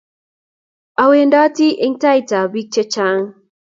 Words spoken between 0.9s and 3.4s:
Awendoti eng tait ab bik che chaang